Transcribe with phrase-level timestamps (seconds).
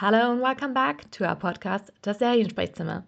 [0.00, 3.02] Hello and welcome back to our podcast Das Seriensprechzimmer.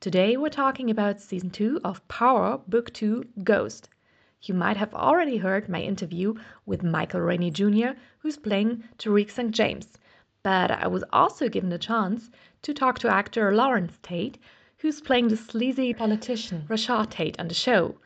[0.00, 3.88] Today we're talking about season 2 of Power Book 2 Ghost.
[4.42, 6.34] You might have already heard my interview
[6.64, 9.52] with Michael Rainey Jr., who's playing Tariq St.
[9.52, 9.98] James,
[10.42, 12.28] but I was also given the chance
[12.62, 14.38] to talk to actor Larenz Tate,
[14.78, 18.00] who's playing the sleazy politician Rashad Tate on the show,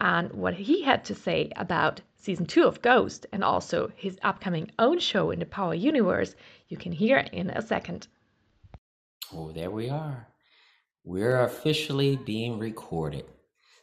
[0.00, 4.70] and what he had to say about season 2 of Ghost and also his upcoming
[4.78, 6.34] own show in the Power universe
[6.68, 8.08] you can hear in a second.
[9.32, 10.26] Oh, there we are.
[11.04, 13.24] We're officially being recorded.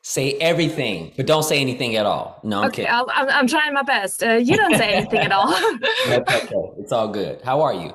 [0.01, 2.41] Say everything, but don't say anything at all.
[2.43, 2.91] No, I'm okay, kidding.
[2.91, 4.21] I'll, I'm, I'm trying my best.
[4.21, 5.47] Uh, you don't say anything at all.
[6.07, 6.71] That's okay.
[6.77, 7.41] It's all good.
[7.41, 7.93] How are you?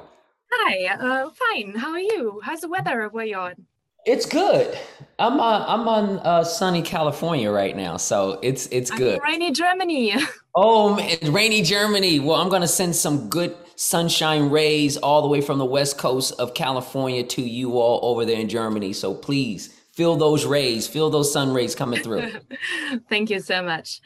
[0.50, 1.74] Hi, uh, fine.
[1.74, 2.40] How are you?
[2.42, 3.66] How's the weather where you're on?
[4.08, 4.78] It's good.
[5.18, 9.16] I'm uh, I'm on uh, sunny California right now, so it's it's good.
[9.16, 10.14] in rainy Germany.
[10.60, 12.18] Oh, man, rainy Germany.
[12.18, 16.34] Well, I'm gonna send some good sunshine rays all the way from the west coast
[16.40, 18.92] of California to you all over there in Germany.
[18.92, 22.32] So please feel those rays, feel those sun rays coming through.
[23.08, 24.00] Thank you so much.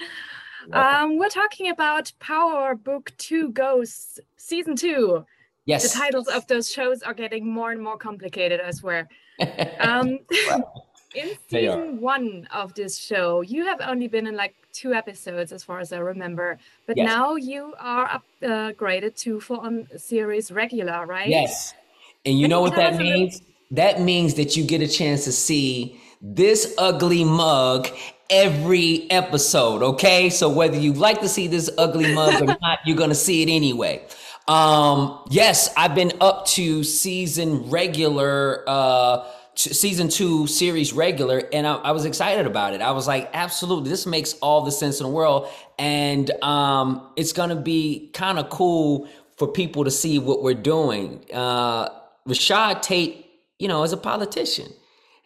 [0.75, 5.25] Um, we're talking about Power Book 2 Ghosts Season 2.
[5.65, 5.93] Yes.
[5.93, 9.09] The titles of those shows are getting more and more complicated, I swear.
[9.81, 10.19] Um,
[11.15, 15.63] in season one of this show, you have only been in like two episodes, as
[15.65, 16.59] far as I remember.
[16.87, 17.07] But Yes.
[17.07, 21.29] now you are upgraded to full on series regular, right?
[21.29, 21.75] Yes.
[22.25, 23.43] And you Can know you what that us a little- means?
[23.73, 27.89] That means that you get a chance to see this ugly mug
[28.31, 30.31] every episode, okay?
[30.31, 33.43] So whether you like to see this ugly mug or not, you're going to see
[33.43, 34.03] it anyway.
[34.49, 41.67] Um yes, I've been up to season regular uh t- season 2 series regular and
[41.67, 42.81] I, I was excited about it.
[42.81, 45.49] I was like, absolutely, this makes all the sense in the world
[45.79, 51.25] and um it's to be kind of cool for people to see what we're doing.
[51.33, 51.89] Uh
[52.29, 53.27] Rashad Tate,
[53.59, 54.69] you know, is a politician,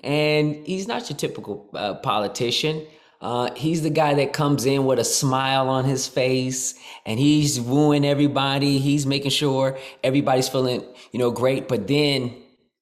[0.03, 2.87] and he's not your typical uh, politician.
[3.21, 7.61] Uh, he's the guy that comes in with a smile on his face, and he's
[7.61, 8.79] wooing everybody.
[8.79, 11.67] He's making sure everybody's feeling, you know, great.
[11.67, 12.35] But then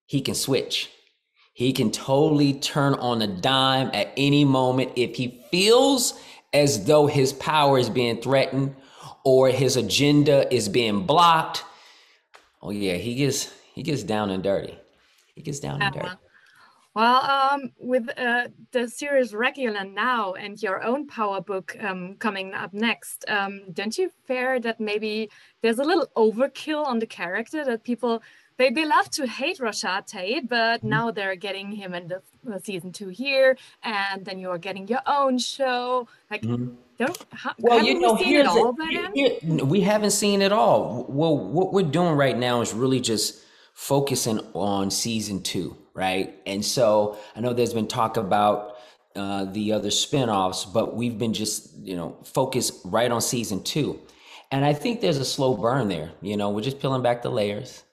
[0.06, 0.91] he can switch.
[1.55, 6.19] He can totally turn on a dime at any moment if he feels
[6.53, 8.75] as though his power is being threatened
[9.25, 11.65] or his agenda is being blocked.
[12.61, 14.77] Oh yeah, he gets he gets down and dirty.
[15.34, 16.09] He gets down and dirty.
[16.94, 22.55] Well, um, with uh, the series regular now and your own power book um, coming
[22.55, 25.28] up next, um, don't you fear that maybe
[25.60, 28.22] there's a little overkill on the character that people
[28.56, 30.88] they, they love to hate Rashad Tate, but Mm-hmm.
[30.88, 34.87] now they're getting him in the, the season two here, and then you are getting
[34.87, 36.06] your own show.
[36.31, 36.76] Like, Mhm.
[36.97, 39.12] don't ha- Well, you know, we seen here's it all the- by then?
[39.12, 41.05] here- here- we haven't seen it all.
[41.09, 43.41] Well, what we're doing right now is really just
[43.72, 46.34] focusing on season two, right?
[46.47, 48.77] And so I know there's been talk about
[49.16, 54.00] uh, the other spinoffs, but we've been just you know focused right on season two,
[54.50, 56.12] and I think there's a slow burn there.
[56.21, 57.84] You know, we're just peeling back the layers.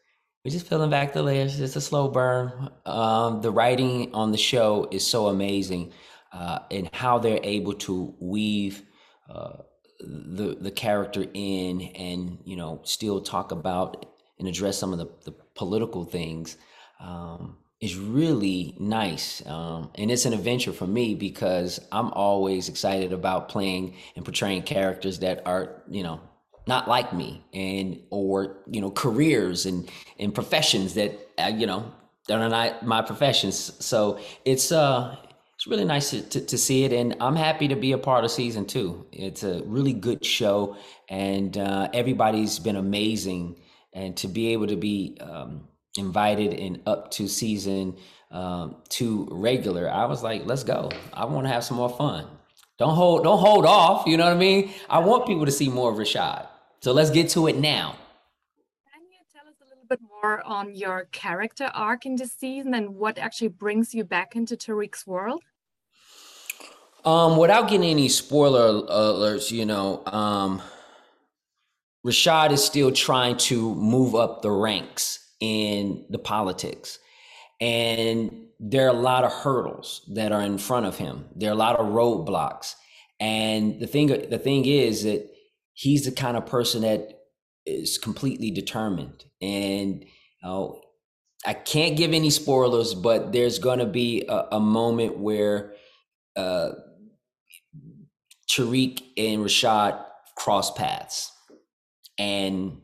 [0.43, 1.59] We're just peeling back the layers.
[1.59, 2.71] It's a slow burn.
[2.87, 5.93] Um, the writing on the show is so amazing,
[6.33, 8.81] uh, and how they're able to weave
[9.29, 9.57] uh,
[9.99, 14.07] the the character in, and you know, still talk about
[14.39, 16.57] and address some of the, the political things
[16.99, 19.45] um, is really nice.
[19.47, 24.61] Um, and it's an adventure for me because I'm always excited about playing and portraying
[24.61, 26.21] characters that are, you know,
[26.67, 31.91] not like me and or you know careers and and professions that uh, you know
[32.27, 35.15] that are not my professions so it's uh
[35.55, 38.23] it's really nice to, to, to see it and i'm happy to be a part
[38.23, 40.77] of season two it's a really good show
[41.09, 43.55] and uh, everybody's been amazing
[43.93, 47.95] and to be able to be um, invited and up to season
[48.31, 50.89] um, two regular i was like let's go.
[51.13, 52.25] I want to have some more fun.
[52.77, 54.71] Don't hold don't hold off you know what i mean?
[54.89, 56.47] I want people to see more of rashad.
[56.81, 57.95] So let's get to it now.
[58.91, 62.73] Can you tell us a little bit more on your character arc in this season
[62.73, 65.43] and what actually brings you back into Tariq's world?
[67.03, 70.61] Um, without getting any spoiler alerts, you know, um,
[72.05, 76.99] Rashad is still trying to move up the ranks in the politics.
[77.59, 81.25] And there are a lot of hurdles that are in front of him.
[81.35, 82.75] There are a lot of roadblocks.
[83.19, 85.29] And the thing the thing is that
[85.73, 87.19] he's the kind of person that
[87.65, 89.25] is completely determined.
[89.41, 90.05] And
[90.43, 90.69] uh,
[91.45, 95.73] I can't give any spoilers, but there's gonna be a, a moment where
[96.35, 96.71] uh,
[98.49, 100.03] Tariq and Rashad
[100.35, 101.31] cross paths.
[102.17, 102.81] And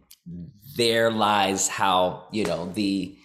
[0.78, 3.18] there lies how you know the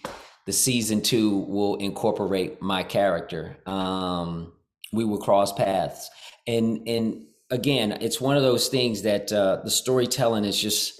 [0.45, 3.57] the season two will incorporate my character.
[3.65, 4.51] Um,
[4.91, 6.09] we will cross paths,
[6.45, 10.99] and and again, it's one of those things that uh, the storytelling is just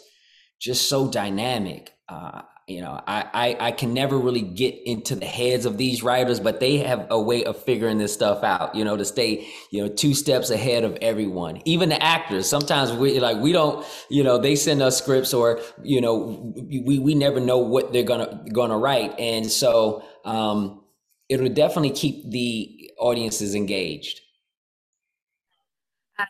[0.62, 1.92] just so dynamic.
[2.08, 6.02] Uh, you know, I, I I can never really get into the heads of these
[6.02, 8.74] writers, but they have a way of figuring this stuff out.
[8.74, 12.48] You know, to stay you know two steps ahead of everyone, even the actors.
[12.48, 13.86] Sometimes we like we don't.
[14.10, 18.04] You know, they send us scripts, or you know, we we never know what they're
[18.04, 20.84] gonna gonna write, and so um,
[21.28, 24.22] it'll definitely keep the audiences engaged.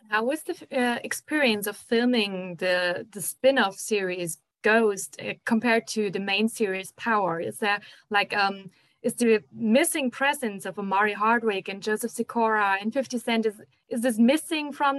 [0.08, 6.10] How was the uh, experience of filming the the spin-off series Ghost uh, compared to
[6.10, 7.34] the main series Power?
[7.40, 7.80] Is there
[8.10, 8.56] like um
[9.02, 13.56] is the missing presence of Omari Hardwick and Joseph Sikora and 50 Cent is
[13.88, 14.96] is this missing from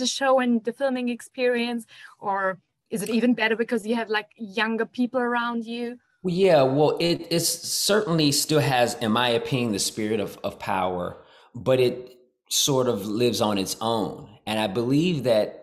[0.00, 1.84] the show and the filming experience
[2.18, 2.58] or
[2.90, 5.98] is it even better because you have like younger people around you?
[6.24, 11.16] Yeah, well, it it certainly still has, in my opinion, the spirit of, of power,
[11.54, 12.18] but it
[12.50, 14.28] sort of lives on its own.
[14.46, 15.59] And I believe that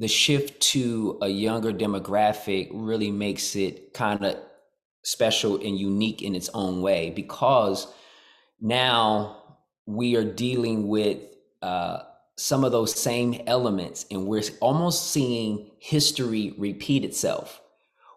[0.00, 4.36] the shift to a younger demographic really makes it kind of
[5.04, 7.86] special and unique in its own way because
[8.62, 11.18] now we are dealing with
[11.60, 12.00] uh,
[12.36, 17.60] some of those same elements and we're almost seeing history repeat itself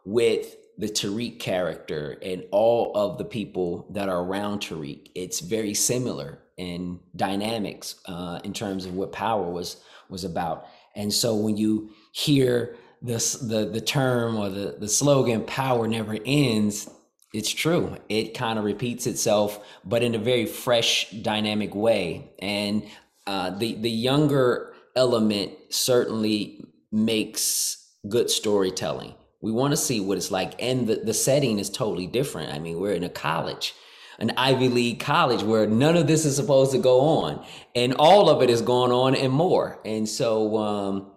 [0.06, 5.10] with the Tariq character and all of the people that are around Tariq.
[5.16, 10.68] It's very similar in dynamics uh, in terms of what power was was about.
[10.96, 16.18] And so when you hear this the the term or the the slogan "Power never
[16.26, 16.90] ends,"
[17.34, 17.98] it's true.
[18.10, 22.32] It kind of repeats itself, but in a very fresh, dynamic way.
[22.40, 22.84] And
[23.28, 29.16] uh, the the younger element certainly makes good storytelling.
[29.42, 32.54] We want to see what it's like, and the the setting is totally different.
[32.54, 33.74] I mean, we're in a college
[34.20, 37.46] an Ivy League college where none of this is supposed to go on,
[37.76, 39.80] and all of it is going on and more.
[39.86, 41.12] And so, um,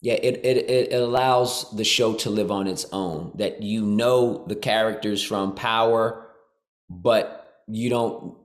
[0.00, 3.32] yeah, it, it it allows the show to live on its own.
[3.36, 6.28] That you know the characters from Power,
[6.88, 8.36] but you don't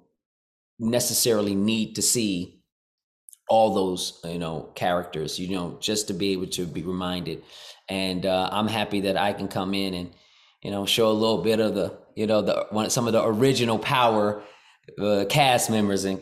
[0.79, 2.61] necessarily need to see
[3.49, 5.37] all those you know characters.
[5.39, 7.43] You know, just to be able to be reminded.
[7.89, 10.11] And uh, I'm happy that I can come in and
[10.63, 13.23] you know show a little bit of the you know the one some of the
[13.23, 14.43] original power
[14.99, 16.19] uh, cast members and,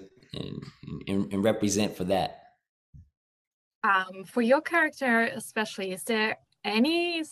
[1.08, 2.38] and, and represent for that.
[3.84, 7.24] Um, for your character especially is there any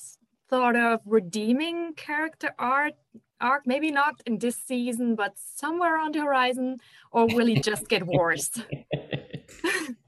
[0.50, 2.94] sort of redeeming character art
[3.40, 3.68] arc?
[3.68, 6.78] Maybe not in this season but somewhere on the horizon
[7.12, 8.50] or will it just get worse?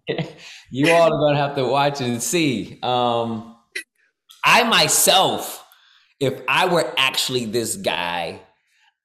[0.71, 2.79] You all are going to have to watch and see.
[2.81, 3.57] Um,
[4.43, 5.63] i myself
[6.21, 8.41] if I were actually this guy,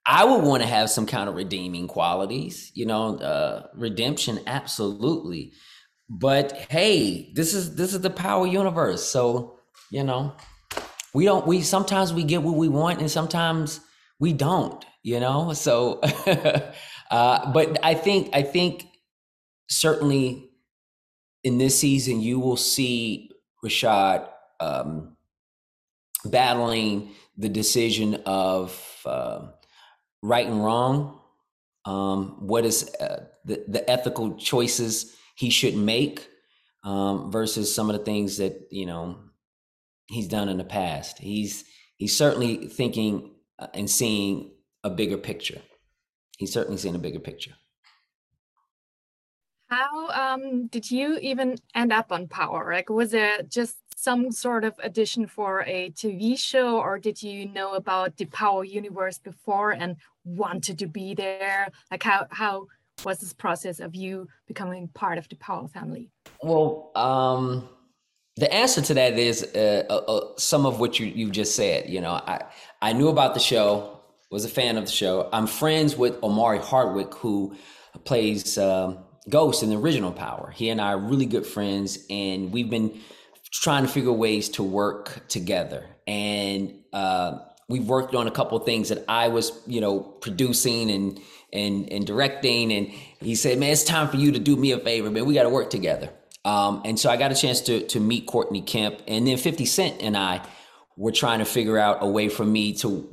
[0.07, 5.53] I would want to have some kind of redeeming qualities, you know, uh, redemption, absolutely.
[6.09, 9.59] But hey, this is this is the power universe, so
[9.91, 10.37] you know,
[11.15, 11.45] we don't.
[11.47, 13.81] We sometimes we get what we want, and sometimes
[14.21, 14.85] we don't.
[15.03, 16.01] You know, so.
[17.11, 18.87] uh, but I think I think
[19.69, 20.51] certainly
[21.43, 23.31] in this season you will see
[23.65, 24.29] Rashad
[24.61, 25.16] um,
[26.26, 29.49] battling the decision of uh,
[30.23, 31.21] right and wrong,
[31.85, 36.28] um, what is uh, the, the ethical choices he should make
[36.85, 39.18] um, versus some of the things that you know
[40.06, 41.18] he's done in the past.
[41.18, 41.64] He's
[41.97, 44.52] he's certainly thinking uh, and seeing
[44.85, 45.61] a bigger picture.
[46.38, 47.52] He's certainly seeing a bigger picture.
[49.68, 52.73] How um, did you even end up on Power?
[52.73, 57.49] Like, was it just some sort of addition for a TV show, or did you
[57.49, 61.69] know about the Power universe before and wanted to be there?
[61.91, 62.67] Like, how how
[63.05, 66.11] was this process of you becoming part of the Power family?
[66.43, 67.69] Well, um,
[68.37, 71.88] the answer to that is uh, uh, uh, some of what you you just said.
[71.88, 72.45] You know, I
[72.83, 73.99] I knew about the show,
[74.31, 75.31] was a fan of the show.
[75.33, 77.57] I'm friends with Omari Hardwick, who
[78.05, 78.59] plays.
[78.59, 78.99] Um,
[79.29, 80.53] Ghost in the original Power.
[80.55, 83.00] He and I are really good friends, and we've been
[83.50, 85.87] trying to figure ways to work together.
[86.07, 87.38] And uh,
[87.69, 91.21] we've worked on a couple things that I was, you know, producing and
[91.53, 92.73] and and directing.
[92.73, 92.88] And
[93.21, 95.26] he said, "Man, it's time for you to do me a favor, man.
[95.26, 96.11] We got to work together."
[96.45, 99.67] Um, and so I got a chance to to meet Courtney Kemp, and then Fifty
[99.67, 100.47] Cent and I
[100.97, 103.09] were trying to figure out a way for me to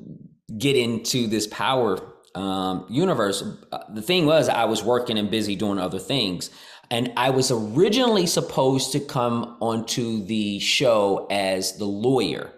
[0.57, 1.99] get into this power
[2.35, 3.43] um, universe.
[3.71, 6.49] Uh, the thing was, I was working and busy doing other things.
[6.91, 12.53] And I was originally supposed to come onto the show as the lawyer.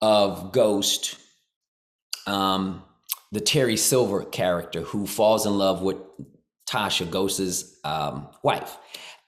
[0.00, 1.16] of Ghost,
[2.26, 2.82] um,
[3.32, 5.96] the Terry Silver character who falls in love with
[6.68, 8.76] Tasha, Ghost's um, wife.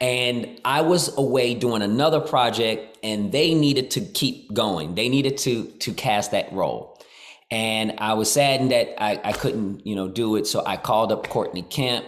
[0.00, 4.95] And I was away doing another project, and they needed to keep going.
[4.95, 6.99] They needed to to cast that role,
[7.50, 10.47] and I was saddened that I, I couldn't, you know, do it.
[10.47, 12.07] So I called up Courtney Kemp,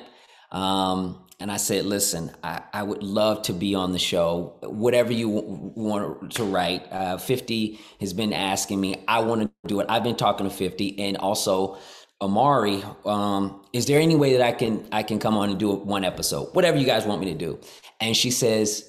[0.52, 4.56] um, and I said, "Listen, I, I would love to be on the show.
[4.62, 6.86] Whatever you w- want to write.
[6.90, 9.04] Uh, Fifty has been asking me.
[9.08, 9.86] I want to do it.
[9.90, 11.78] I've been talking to Fifty, and also."
[12.22, 15.72] Omari, um, is there any way that I can I can come on and do
[15.72, 17.58] one episode, whatever you guys want me to do?
[18.00, 18.88] And she says,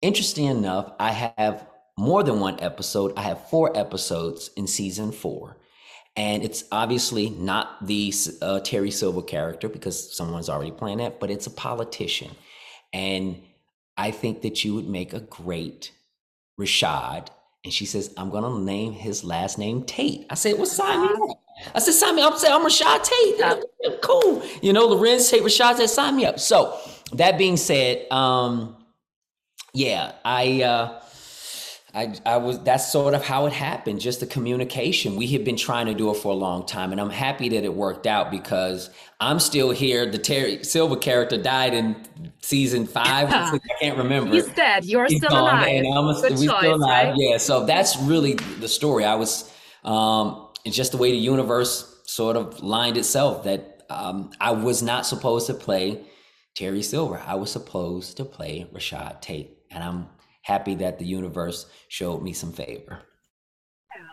[0.00, 1.64] interesting enough, I have
[1.96, 3.12] more than one episode.
[3.16, 5.58] I have four episodes in season four,
[6.16, 11.30] and it's obviously not the uh, Terry Silver character because someone's already playing that, but
[11.30, 12.30] it's a politician,
[12.92, 13.42] and
[13.96, 15.92] I think that you would make a great
[16.58, 17.28] Rashad.
[17.64, 20.26] And she says, I'm gonna name his last name Tate.
[20.28, 21.38] I said, Well, sign me up.
[21.74, 22.32] I said, sign me up.
[22.32, 23.64] I'm saying I'm Rashad Tate.
[24.00, 24.42] Cool.
[24.62, 26.38] You know, Larenz Tate, Rashad said, sign me up.
[26.38, 26.78] So
[27.14, 28.76] that being said, um,
[29.74, 31.01] yeah, I uh
[31.94, 35.14] I, I was that's sort of how it happened just the communication.
[35.16, 37.64] We had been trying to do it for a long time and i'm happy that
[37.64, 38.88] it worked out because
[39.20, 40.10] i'm still here.
[40.10, 41.96] The terry silver character died in
[42.40, 43.28] season five.
[43.30, 44.32] I can't remember.
[44.32, 44.84] He's dead.
[44.86, 45.68] You're He's still gone, alive.
[45.68, 47.08] and I'm Good we choice, still alive.
[47.08, 47.14] right?
[47.18, 49.04] yeah so that's really the story.
[49.04, 49.52] I was
[49.84, 54.82] um it's just the way the universe sort of lined itself that um, i was
[54.82, 56.00] not supposed to play
[56.54, 57.18] terry silver.
[57.26, 60.06] I was supposed to play rashad tate and i'm
[60.42, 63.02] happy that the universe showed me some favor.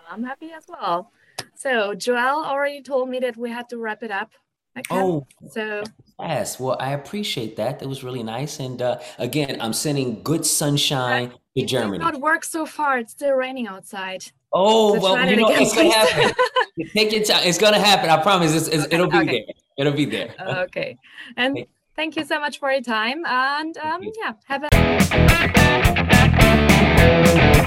[0.10, 1.12] I'm happy as well.
[1.56, 4.32] So Joel already told me that we had to wrap it up.
[4.78, 4.88] Okay.
[4.92, 5.84] Oh, so
[6.20, 6.60] yes.
[6.60, 7.80] Well, I appreciate that.
[7.80, 8.60] That was really nice.
[8.60, 11.98] And uh, again, I'm sending good sunshine to Germany.
[11.98, 13.00] It not work so far.
[13.00, 14.24] It's still raining outside.
[14.52, 16.36] Oh so well, you know it's gonna happen.
[16.94, 17.42] Take your time.
[17.44, 18.10] It's gonna happen.
[18.10, 18.56] I promise.
[18.56, 19.46] It's, it's, it'll be okay.
[19.46, 19.56] there.
[19.78, 20.34] It'll be there.
[20.40, 20.98] Okay.
[21.38, 23.26] And thank you so much for your time.
[23.26, 25.59] And um, yeah, have a.
[27.00, 27.59] Thank